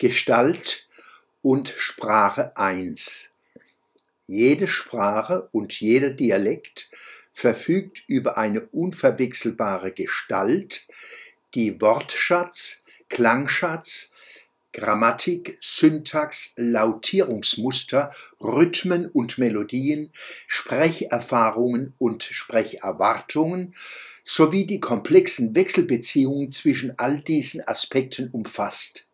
Gestalt 0.00 0.88
und 1.42 1.74
Sprache 1.76 2.56
1. 2.56 3.32
Jede 4.24 4.66
Sprache 4.66 5.46
und 5.52 5.78
jeder 5.78 6.08
Dialekt 6.08 6.88
verfügt 7.32 8.04
über 8.06 8.38
eine 8.38 8.62
unverwechselbare 8.62 9.92
Gestalt, 9.92 10.86
die 11.52 11.82
Wortschatz, 11.82 12.82
Klangschatz, 13.10 14.10
Grammatik, 14.72 15.58
Syntax, 15.60 16.52
Lautierungsmuster, 16.56 18.10
Rhythmen 18.40 19.04
und 19.04 19.36
Melodien, 19.36 20.10
Sprecherfahrungen 20.46 21.92
und 21.98 22.22
Sprecherwartungen 22.22 23.74
sowie 24.24 24.64
die 24.64 24.80
komplexen 24.80 25.54
Wechselbeziehungen 25.54 26.50
zwischen 26.50 26.98
all 26.98 27.20
diesen 27.20 27.68
Aspekten 27.68 28.30
umfasst 28.30 29.09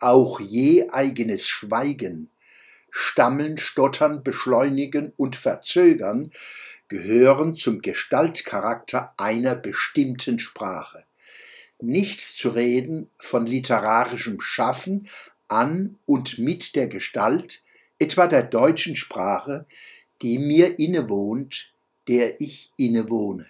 auch 0.00 0.40
je 0.40 0.88
eigenes 0.90 1.46
Schweigen, 1.46 2.30
Stammeln, 2.90 3.58
Stottern, 3.58 4.22
Beschleunigen 4.22 5.12
und 5.16 5.36
Verzögern 5.36 6.32
gehören 6.88 7.54
zum 7.54 7.82
Gestaltcharakter 7.82 9.14
einer 9.16 9.54
bestimmten 9.54 10.38
Sprache. 10.38 11.04
Nicht 11.80 12.20
zu 12.20 12.50
reden 12.50 13.08
von 13.16 13.46
literarischem 13.46 14.40
Schaffen 14.40 15.08
an 15.48 15.98
und 16.04 16.38
mit 16.38 16.74
der 16.74 16.88
Gestalt, 16.88 17.62
etwa 17.98 18.26
der 18.26 18.42
deutschen 18.42 18.96
Sprache, 18.96 19.66
die 20.20 20.38
mir 20.38 20.78
innewohnt, 20.78 21.72
der 22.08 22.40
ich 22.40 22.70
innewohne. 22.76 23.46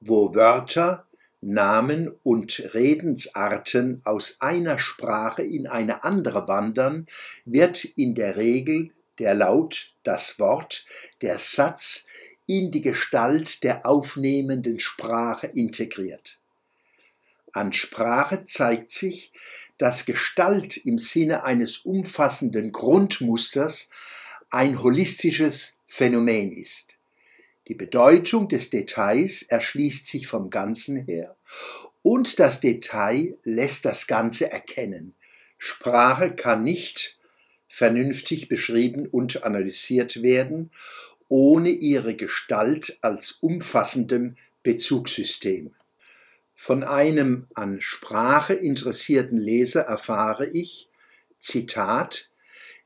Wo 0.00 0.34
Wörter, 0.34 1.06
Namen 1.42 2.08
und 2.22 2.72
Redensarten 2.72 4.00
aus 4.04 4.36
einer 4.38 4.78
Sprache 4.78 5.42
in 5.42 5.66
eine 5.66 6.04
andere 6.04 6.46
wandern, 6.46 7.06
wird 7.44 7.84
in 7.84 8.14
der 8.14 8.36
Regel 8.36 8.92
der 9.18 9.34
Laut, 9.34 9.92
das 10.04 10.38
Wort, 10.38 10.86
der 11.20 11.38
Satz 11.38 12.04
in 12.46 12.70
die 12.70 12.80
Gestalt 12.80 13.64
der 13.64 13.84
aufnehmenden 13.84 14.78
Sprache 14.78 15.48
integriert. 15.48 16.38
An 17.52 17.72
Sprache 17.72 18.44
zeigt 18.44 18.92
sich, 18.92 19.32
dass 19.78 20.06
Gestalt 20.06 20.76
im 20.76 20.98
Sinne 20.98 21.44
eines 21.44 21.78
umfassenden 21.78 22.70
Grundmusters 22.70 23.88
ein 24.50 24.80
holistisches 24.80 25.76
Phänomen 25.86 26.52
ist. 26.52 26.96
Die 27.68 27.74
Bedeutung 27.74 28.48
des 28.48 28.70
Details 28.70 29.42
erschließt 29.42 30.08
sich 30.08 30.26
vom 30.26 30.50
Ganzen 30.50 30.96
her 30.96 31.36
und 32.02 32.38
das 32.40 32.60
Detail 32.60 33.36
lässt 33.44 33.84
das 33.84 34.06
Ganze 34.06 34.50
erkennen. 34.50 35.14
Sprache 35.58 36.34
kann 36.34 36.64
nicht 36.64 37.18
vernünftig 37.68 38.48
beschrieben 38.48 39.06
und 39.06 39.44
analysiert 39.44 40.22
werden, 40.22 40.70
ohne 41.28 41.70
ihre 41.70 42.16
Gestalt 42.16 42.98
als 43.00 43.30
umfassendem 43.40 44.34
Bezugssystem. 44.62 45.72
Von 46.54 46.84
einem 46.84 47.46
an 47.54 47.80
Sprache 47.80 48.54
interessierten 48.54 49.38
Leser 49.38 49.82
erfahre 49.82 50.48
ich, 50.48 50.88
Zitat, 51.38 52.28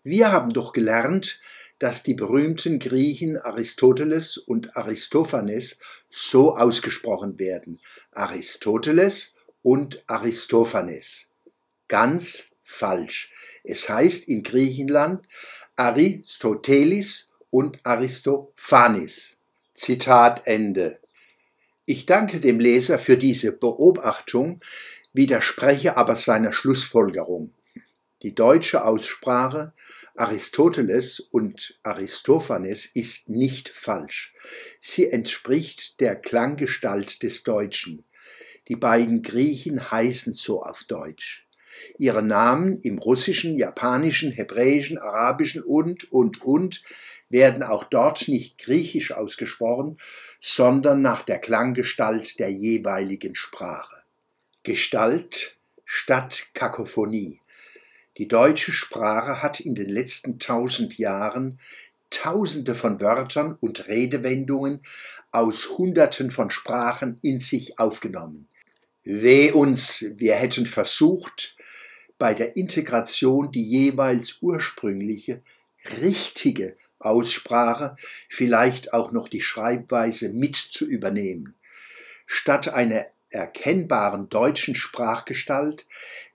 wir 0.03 0.31
haben 0.31 0.53
doch 0.53 0.73
gelernt, 0.73 1.41
dass 1.79 2.03
die 2.03 2.15
berühmten 2.15 2.79
Griechen 2.79 3.37
Aristoteles 3.37 4.39
und 4.39 4.77
Aristophanes 4.77 5.79
so 6.11 6.57
ausgesprochen 6.57 7.39
werden. 7.39 7.81
Aristoteles 8.13 9.35
und 9.63 10.03
Aristophanes. 10.07 11.29
Ganz 11.89 12.49
falsch. 12.63 13.33
Es 13.63 13.89
heißt 13.89 14.29
in 14.29 14.43
Griechenland 14.43 15.27
Aristotelis 15.77 17.33
und 17.51 17.85
Aristophanes. 17.85 19.37
Zitat 19.75 20.47
Ende. 20.47 20.99
Ich 21.85 22.07
danke 22.07 22.41
dem 22.41 22.59
Leser 22.59 22.99
für 22.99 23.17
diese 23.17 23.53
Beobachtung, 23.53 24.61
widerspreche 25.13 25.97
aber 25.97 26.17
seiner 26.17 26.53
Schlussfolgerung. 26.53 27.53
Die 28.23 28.35
deutsche 28.35 28.85
Aussprache 28.85 29.73
Aristoteles 30.17 31.21
und 31.21 31.79
Aristophanes 31.83 32.87
ist 32.87 33.29
nicht 33.29 33.69
falsch. 33.69 34.33
Sie 34.81 35.07
entspricht 35.07 36.01
der 36.01 36.17
Klanggestalt 36.17 37.23
des 37.23 37.43
Deutschen. 37.43 38.05
Die 38.69 38.77
beiden 38.77 39.23
Griechen 39.23 39.91
heißen 39.91 40.33
so 40.33 40.63
auf 40.63 40.85
Deutsch. 40.85 41.47
Ihre 41.99 42.23
Namen 42.23 42.81
im 42.81 42.99
Russischen, 42.99 43.55
Japanischen, 43.55 44.33
Hebräischen, 44.33 44.97
Arabischen 44.97 45.63
und, 45.63 46.11
und, 46.11 46.43
und 46.43 46.83
werden 47.29 47.63
auch 47.63 47.85
dort 47.85 48.29
nicht 48.29 48.57
griechisch 48.57 49.13
ausgesprochen, 49.13 49.99
sondern 50.41 51.03
nach 51.03 51.23
der 51.23 51.39
Klanggestalt 51.39 52.39
der 52.39 52.51
jeweiligen 52.51 53.35
Sprache. 53.35 53.97
Gestalt 54.63 55.59
statt 55.85 56.47
Kakophonie. 56.55 57.41
Die 58.19 58.29
deutsche 58.29 58.73
Sprache 58.73 59.43
hat 59.43 59.61
in 59.61 59.75
den 59.75 59.91
letzten 59.91 60.39
tausend 60.39 60.97
Jahren 60.99 61.59
Tausende 62.09 62.75
von 62.75 63.01
Wörtern 63.01 63.59
und 63.61 63.89
Redewendungen 63.89 64.81
aus 65.33 65.71
Hunderten 65.77 66.31
von 66.31 66.51
Sprachen 66.51 67.19
in 67.21 67.41
sich 67.41 67.79
aufgenommen. 67.79 68.49
Weh 69.03 69.51
uns, 69.51 70.05
wir 70.17 70.37
hätten 70.37 70.67
versucht, 70.67 71.57
bei 72.17 72.33
der 72.33 72.57
Integration 72.57 73.51
die 73.51 73.65
jeweils 73.65 74.39
ursprüngliche, 74.41 75.43
richtige 76.01 76.77
Aussprache, 76.99 77.97
vielleicht 78.29 78.95
auch 78.95 79.13
noch 79.13 79.29
die 79.29 79.43
Schreibweise 79.43 80.31
mit 80.31 80.57
zu 80.57 80.87
übernehmen. 80.87 81.55
Statt 82.27 82.69
einer 82.69 83.05
erkennbaren 83.31 84.29
deutschen 84.29 84.75
Sprachgestalt 84.75 85.87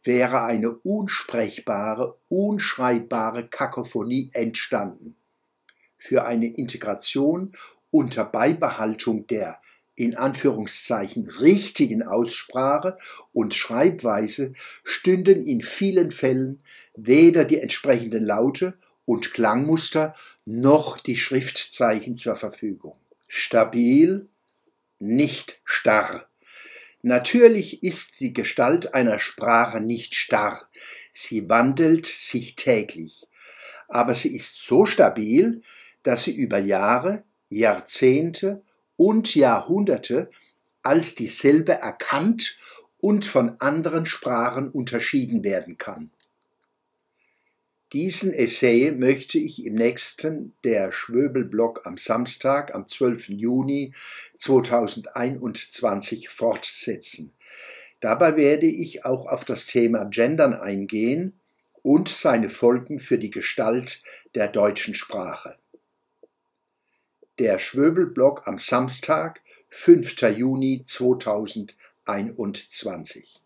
wäre 0.04 0.44
eine 0.44 0.72
unsprechbare, 0.72 2.18
unschreibbare 2.30 3.48
Kakophonie 3.48 4.30
entstanden. 4.34 5.16
Für 5.98 6.26
eine 6.26 6.48
Integration 6.48 7.52
unter 7.92 8.26
Beibehaltung 8.26 9.28
der 9.28 9.62
in 9.96 10.16
Anführungszeichen 10.16 11.28
richtigen 11.28 12.02
Aussprache 12.02 12.98
und 13.34 13.54
Schreibweise 13.54 14.54
stünden 14.84 15.46
in 15.46 15.62
vielen 15.62 16.12
Fällen 16.12 16.64
weder 16.96 17.46
die 17.46 17.60
entsprechenden 17.60 18.26
Laute 18.26 18.80
und 19.06 19.32
Klangmuster 19.34 20.16
noch 20.46 20.98
die 20.98 21.18
Schriftzeichen 21.18 22.18
zur 22.18 22.36
Verfügung. 22.36 22.96
Stabil, 23.28 24.30
nicht 24.98 25.62
starr. 25.66 26.31
Natürlich 27.04 27.82
ist 27.84 28.20
die 28.20 28.32
Gestalt 28.32 28.94
einer 28.94 29.20
Sprache 29.20 29.82
nicht 29.82 30.14
starr, 30.16 30.70
sie 31.12 31.50
wandelt 31.50 32.06
sich 32.06 32.56
täglich, 32.56 33.28
aber 33.88 34.14
sie 34.14 34.36
ist 34.36 34.66
so 34.66 34.86
stabil, 34.86 35.62
dass 36.04 36.24
sie 36.24 36.36
über 36.36 36.60
Jahre, 36.60 37.24
Jahrzehnte 37.50 38.64
und 38.96 39.34
Jahrhunderte 39.34 40.30
als 40.84 41.16
dieselbe 41.16 41.74
erkannt 41.74 42.58
und 43.00 43.26
von 43.26 43.60
anderen 43.60 44.06
Sprachen 44.06 44.70
unterschieden 44.70 45.44
werden 45.44 45.78
kann. 45.78 46.12
Diesen 47.94 48.34
Essay 48.34 48.92
möchte 48.92 49.38
ich 49.38 49.66
im 49.66 49.74
nächsten 49.74 50.54
der 50.64 50.94
Schwöbelblock 50.94 51.86
am 51.86 51.98
Samstag, 51.98 52.74
am 52.74 52.88
12. 52.88 53.28
Juni 53.30 53.94
2021 54.38 56.30
fortsetzen. 56.30 57.34
Dabei 58.00 58.38
werde 58.38 58.68
ich 58.68 59.04
auch 59.04 59.26
auf 59.26 59.44
das 59.44 59.66
Thema 59.66 60.06
Gendern 60.06 60.54
eingehen 60.54 61.38
und 61.82 62.08
seine 62.08 62.48
Folgen 62.48 63.02
für 63.02 63.18
die 63.18 63.30
Gestalt 63.30 64.02
der 64.36 64.48
deutschen 64.48 64.96
Sprache. 64.96 65.58
Der 67.40 67.60
Schwöbelblock 67.60 68.48
am 68.48 68.58
Samstag, 68.58 69.42
5. 69.68 70.22
Juni 70.38 70.84
2021. 70.86 73.41